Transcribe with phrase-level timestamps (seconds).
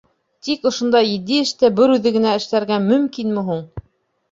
[0.45, 3.65] Тик ошондай етди эште бер үҙе генә эшләргә мөмкинме һуң?